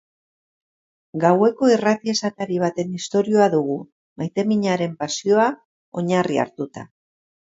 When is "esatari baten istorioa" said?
2.13-3.49